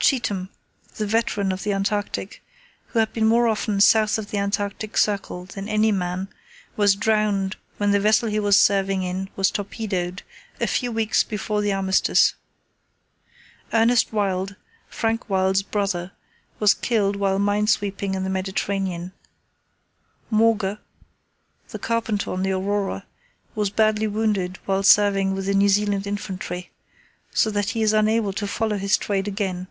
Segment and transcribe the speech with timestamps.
[0.00, 0.50] Cheetham,
[0.98, 2.44] the veteran of the Antarctic,
[2.88, 6.28] who had been more often south of the Antarctic circle than any man,
[6.76, 10.22] was drowned when the vessel he was serving in was torpedoed,
[10.60, 12.34] a few weeks before the Armistice.
[13.72, 14.56] Ernest Wild,
[14.90, 16.12] Frank Wild's brother,
[16.60, 19.12] was killed while minesweeping in the Mediterranean.
[20.30, 20.80] Mauger,
[21.70, 23.06] the carpenter on the Aurora,
[23.54, 26.70] was badly wounded while serving with the New Zealand Infantry,
[27.32, 29.66] so that he is unable to follow his trade again.